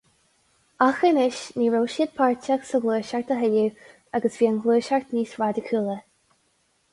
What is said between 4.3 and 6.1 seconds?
bhí an Ghluaiseacht níos raidiciúla.